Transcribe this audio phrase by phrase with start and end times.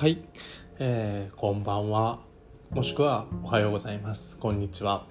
[0.00, 0.16] はい、
[0.78, 2.20] えー、こんばんは。
[2.70, 4.38] もしくはおはようございます。
[4.38, 5.04] こんにちは、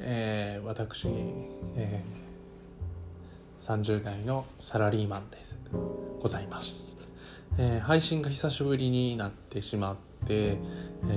[0.00, 1.06] えー、私、
[1.76, 5.38] えー、30代のサラリーマンで
[6.20, 6.96] ございます、
[7.56, 10.58] えー、配信が久しぶりになってしまって、え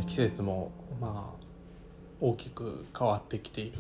[0.02, 0.72] ー季節も
[1.02, 1.46] まあ
[2.22, 3.80] 大きく変わってきている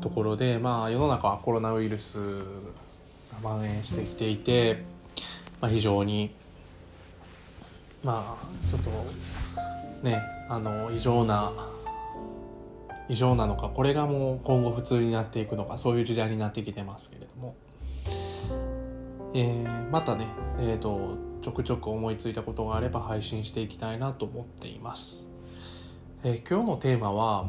[0.00, 2.44] ところでまあ世の中はコロナウイルスが
[3.42, 4.84] 蔓延してきていて、
[5.60, 6.34] まあ、非常に
[8.02, 8.90] まあちょっと
[10.02, 11.52] ねあの異常な
[13.08, 17.56] 異常なのかこれがもう今後普通になっていくのかそういう時代になってきてますけれども、
[19.34, 25.30] えーまたね、えー、とちょくちょく思いついたことがあれば配信していきたいなと思っています、
[26.24, 27.44] えー今日のテーマは、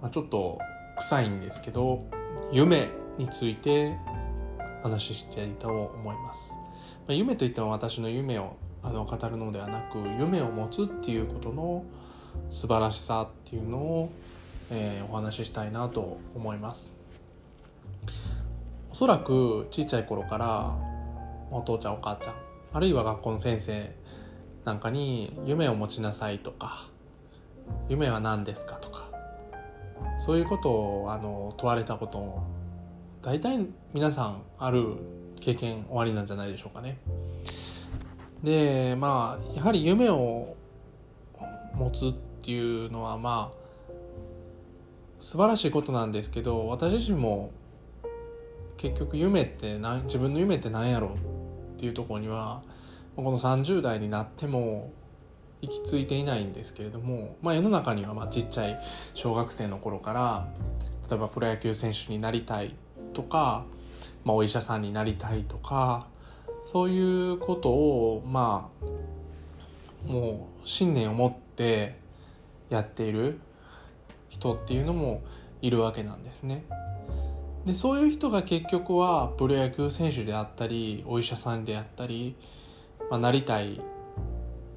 [0.00, 0.58] まあ、ちょっと
[0.98, 2.06] 臭いんですけど
[2.50, 3.96] 夢について
[4.82, 6.54] 話していたと思います、
[7.06, 11.84] まあ、夢といっても私の夢をあの語るのではなく夢を持つっていうことの
[12.50, 14.12] 素晴らしさっていうのを、
[14.70, 16.96] えーお話ししたいなと思います
[18.90, 20.74] おそらく小さい頃から
[21.50, 22.34] お父ちゃんお母ちゃん
[22.72, 23.94] あるいは学校の先生
[24.64, 26.88] なんかに夢を持ちなさいとか
[27.88, 29.08] 夢は何ですかとか
[30.18, 32.46] そういうことをあの問われたことも
[33.22, 34.96] 大体皆さんある
[35.40, 36.98] 経験終わりなんじゃないでしょうかね。
[38.44, 40.54] でまあやはり夢を
[41.74, 43.56] 持つっていうのはまあ
[45.18, 47.50] 素晴らしいことなんですけど私自身も
[48.76, 51.16] 結局夢って何自分の夢って何やろうっ
[51.78, 52.62] ていうところには
[53.16, 54.92] この30代になっても
[55.62, 58.78] 行き着いていないんですけれども、まあ、世の中にはまちっちゃい
[59.14, 60.48] 小学生の頃から
[61.08, 62.74] 例えばプロ野球選手になりたい
[63.14, 63.64] とか、
[64.24, 66.08] まあ、お医者さんになりたいとか
[66.64, 68.70] そういうことをま
[70.08, 71.96] あもう信念を持って
[72.70, 73.38] やっている
[74.28, 75.22] 人っていうのも
[75.62, 76.64] いるわけなんですね。
[77.64, 82.36] でそういう人が結局はプロ野球選手であったりお医者さんであったり、
[83.10, 83.80] まあ、なりたい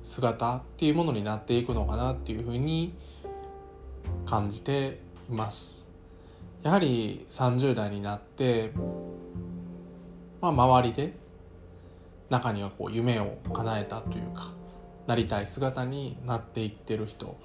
[0.03, 2.93] 姿っていうものになっていくのかなっていうふうに
[4.25, 5.89] 感じています。
[6.63, 8.71] やはり30代になって、
[10.41, 11.13] まあ、周りで
[12.29, 14.51] 中にはこう夢を叶えたというか
[15.07, 17.37] なりたい姿になっていってる人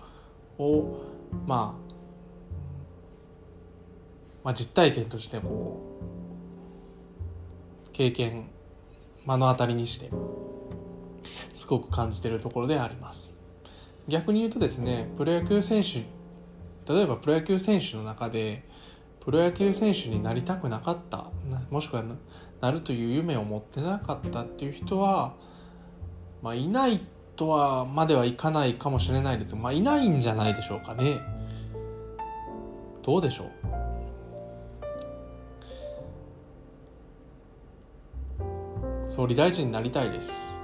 [0.59, 1.01] を、
[1.47, 1.93] まあ、
[4.45, 5.99] まあ実体験としてこ
[7.87, 8.51] う経験
[9.25, 10.11] 目の当たりにして
[11.53, 13.41] すごく感じているところであります。
[14.09, 16.05] 逆に言うとですねプロ野球選手
[16.93, 18.65] 例えばプロ野球選手の中で
[19.21, 21.31] プロ野球選手になりたくなかった
[21.71, 22.05] もしくは
[22.63, 25.35] なるという夢を持ってなかったっていう人は、
[26.43, 27.01] まあ、いない
[27.35, 31.21] とはまではいかないかもしれないです、まあ、いないんじゃないでしょうかね。
[33.03, 33.49] どうでしょう？
[39.11, 40.57] 総理大臣になりたいです。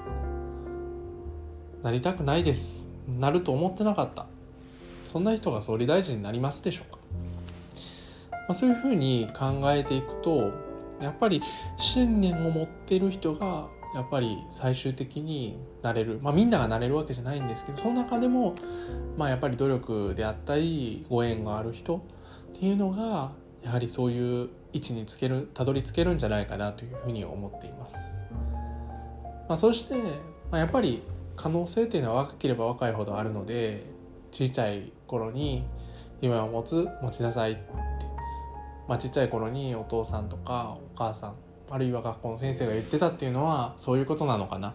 [1.83, 2.89] なりたくないです。
[3.19, 4.27] なると思ってなかった。
[5.05, 6.99] そんな人が総理大臣になりますでしょうか、
[8.31, 10.53] まあ、そういうふうに考えていくと
[11.01, 11.41] やっぱり
[11.77, 18.55] 信念を持ってる人がやっぱり最終的になれるまあみんながなれるわけじゃないんですけどその中でも
[19.17, 22.01] まあやっぱり努力であったりご縁がある人っ
[22.59, 23.33] ていうのが
[23.63, 28.21] やはりそういう位置につけるたどり着けるんじゃないかなというふうに思っています。
[29.49, 29.95] まあ、そして、
[30.51, 31.03] まあ、やっぱり
[31.37, 33.87] 可能性っていうのは若ければ若いほどあるので
[34.31, 35.65] 小さい頃に
[36.21, 37.63] 夢を持つ持ちなさいって、
[38.87, 41.35] まあ、ちっちゃい頃にお父さんとか母さん
[41.71, 44.75] あるいは学校の先生が言ってたっていうのはそういうことなのかな。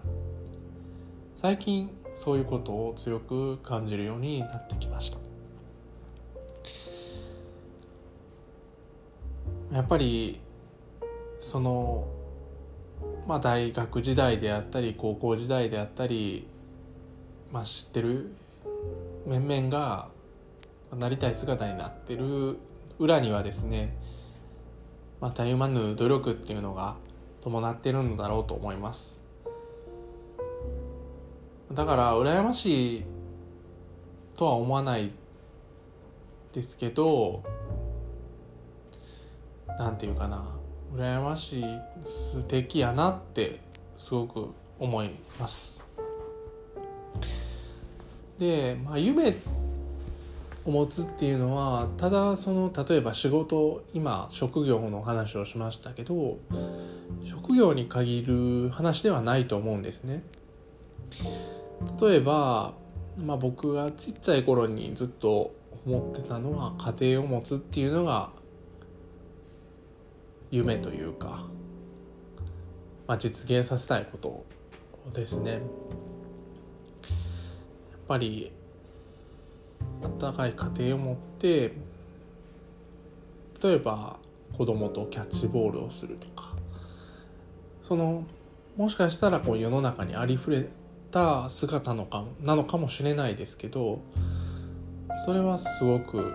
[1.36, 5.18] 最近そういうことを強く感じるようになってきました。
[9.74, 10.40] やっぱり
[11.40, 12.08] その
[13.28, 16.48] まあ大学時代であったり高校時代であったり、
[17.52, 18.34] まあ、知ってる
[19.26, 20.08] 面々が
[20.96, 22.60] なりたい姿になってる
[23.00, 23.98] 裏にはですね
[25.24, 26.98] またゆまぬ努力っていうのが
[27.40, 29.24] 伴ってるのだろうと思います。
[31.72, 33.04] だから羨ましい
[34.36, 35.12] とは思わない
[36.52, 37.42] ですけど
[39.80, 40.58] なんていうかな。
[40.94, 41.66] 羨ましい
[42.04, 43.62] 素敵やなって
[43.98, 45.90] すごく思います。
[48.38, 49.34] で、まあ、夢
[50.66, 56.38] を持つっていうのはただその例えば仕事今職業の話をしましたけど
[57.26, 60.24] 職業に限る話ではないと思うんですね
[62.00, 62.74] 例えば、
[63.24, 65.54] まあ、僕がちっちゃい頃にずっと
[65.86, 68.32] 思ってたのは家庭を持つっていうのが
[70.50, 71.46] 夢というか、
[73.08, 74.46] まあ、実現させたいこと
[75.14, 75.52] ですね。
[75.52, 75.62] やっ
[78.08, 78.52] ぱり
[80.04, 81.74] 温かい家庭を持って
[83.62, 84.18] 例えば
[84.58, 86.54] 子供とキャッチボールをするとか
[87.88, 88.26] その
[88.78, 90.68] もしかしたらこう世の中にありふれ
[91.12, 94.02] た姿のかなのかもしれないですけど
[95.26, 96.34] それはすごく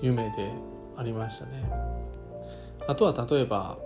[0.00, 0.50] 夢で
[0.96, 1.92] ありましたね。
[2.88, 3.78] あとは例えば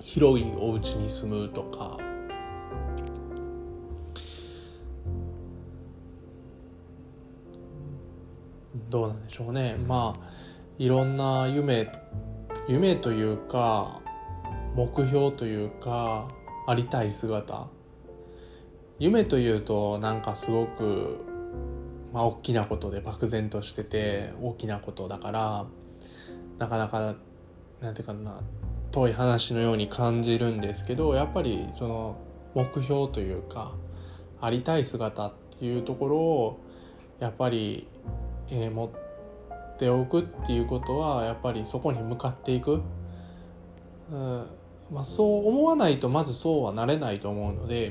[0.00, 1.98] 広いお家に住むとか
[8.94, 9.74] どうなんでしょうね。
[9.88, 10.30] まあ
[10.78, 11.90] いろんな夢
[12.68, 14.00] 夢というか
[14.76, 16.28] 目標というか
[16.68, 17.66] ありたい姿。
[19.00, 21.18] 夢というとなんかすごく
[22.12, 25.66] まあ大きなことで漠然としてて大きなことだから
[26.58, 27.16] なかなか
[27.80, 28.42] なんていうかな
[28.92, 32.16] 遠い話のように感じるんですけどやっぱりその
[32.54, 33.74] 目標というか
[34.40, 36.60] ありたい姿っていうところを
[37.20, 37.86] やっぱり、
[38.50, 42.80] えー、持っておくっていうことはやっぱりそこに向かっていく、
[44.10, 44.46] うん
[44.92, 47.84] まあ、そう思わないとまずそうはなれないと思うので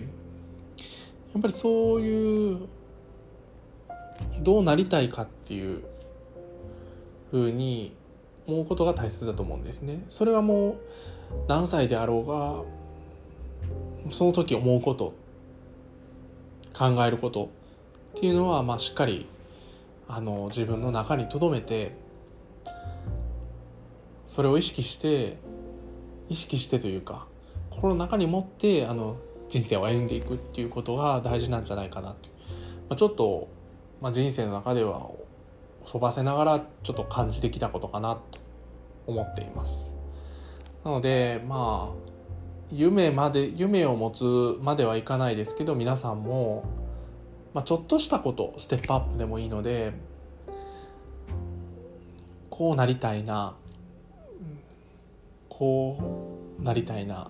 [1.33, 2.67] やっぱりそういう
[4.41, 5.83] どうなりたいかっていう
[7.31, 7.95] ふうに
[8.47, 10.03] 思うことが大切だと思うんですね。
[10.09, 10.75] それはもう
[11.47, 12.27] 何歳であろう
[14.07, 15.13] がその時思うこと
[16.73, 17.49] 考えること
[18.17, 19.27] っていうのはまあしっかり
[20.07, 21.95] あの自分の中に留めて
[24.25, 25.37] それを意識して
[26.29, 27.27] 意識してというか
[27.69, 29.17] 心の中に持ってあの
[29.49, 32.15] 人生を歩んでいくっていうことが大事なんじゃないかなと、
[32.89, 33.49] まあ、ちょっと、
[34.01, 35.09] まあ、人生の中では
[35.85, 38.39] 飛ばせながらちょっと感じてきたことかなと
[39.05, 39.95] 思っています。
[40.83, 42.13] なのでまあ
[42.71, 46.63] 夢まで夢を持つまではいかないですけど皆さんも、
[47.53, 49.93] まあ、ちょっとしたことステップアップでもいいので
[52.49, 53.55] こうなりたいな
[55.49, 55.97] こ
[56.59, 57.15] うなりたいな。
[57.15, 57.29] や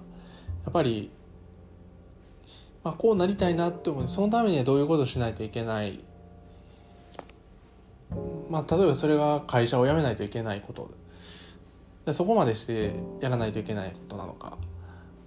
[0.69, 1.11] っぱり
[2.83, 4.07] まあ、こうなりたいなって思う。
[4.07, 6.01] そのためにはどういうことをしないといけない。
[8.49, 10.91] まあ例えばそれが会社を辞めないといけないこと。
[12.05, 14.57] でそこまでしてやらないといけないことなのか。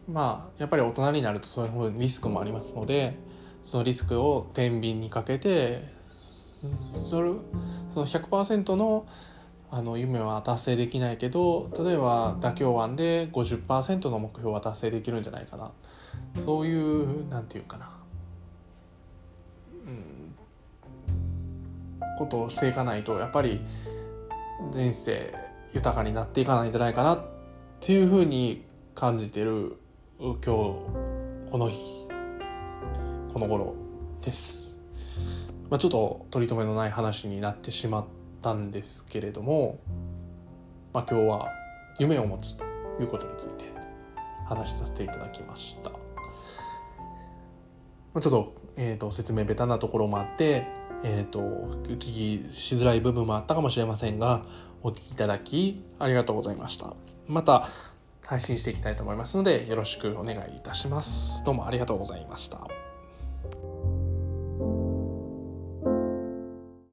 [0.06, 3.16] まあやっぱり大人になるとそういうリスクもありますので
[3.66, 5.82] そのリスクを天秤にかけて
[6.98, 7.32] それ
[7.92, 9.06] その100%の
[9.68, 15.72] あの夢は達成できないけど例えば妥協案で50%の目標は達成できるんじゃないかな。
[16.38, 17.90] そういうなんていうかな、
[19.86, 20.34] うん、
[22.16, 23.60] ことをしていかないとやっぱり
[24.70, 25.34] 人生
[25.72, 27.24] 豊かになっていかないんじゃないかなっ
[27.80, 28.64] ていうふうに
[28.94, 29.76] 感じてる
[30.20, 32.05] 今日この日。
[33.36, 33.74] この頃
[34.22, 34.80] です。
[35.68, 38.04] まあ、ちょっと取り留めのない話になってしまっ
[38.40, 39.78] たんですけれども、
[40.94, 41.48] まあ、今日は
[41.98, 42.64] 夢を持つと
[42.98, 43.66] いうことについて
[44.46, 45.90] 話しさせていただきました。
[48.14, 50.66] まちょっと,、えーと、説明ベタなところもあって、
[51.04, 54.46] えーと、お聞きしづらい部分もあったかもしれませんが
[54.82, 56.94] お聞きいただきありがとうございました
[57.28, 57.68] また
[58.24, 62.85] 配信していきたいと思いますのでよろしくお願いいたしますどうもありがとうございました